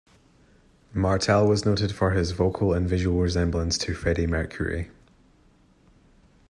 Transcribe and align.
Martel 0.95 1.45
was 1.47 1.63
noted 1.63 1.91
for 1.91 2.09
his 2.09 2.31
vocal 2.31 2.73
and 2.73 2.89
visual 2.89 3.19
resemblance 3.19 3.77
to 3.77 3.93
Freddie 3.93 4.25
Mercury. 4.25 4.89